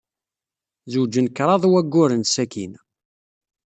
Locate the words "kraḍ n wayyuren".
1.35-2.23